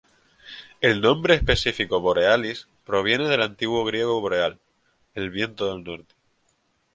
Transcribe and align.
El 0.81 0.99
nombre 0.99 1.35
específico, 1.35 1.99
"borealis", 2.01 2.67
proviene 2.87 3.29
del 3.29 3.43
antiguo 3.43 3.85
griego 3.85 4.19
"boreal", 4.19 4.57
el 5.13 5.29
viento 5.29 5.71
del 5.71 5.83
norte". 5.83 6.15